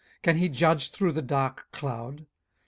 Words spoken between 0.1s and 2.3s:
can he judge through the dark cloud?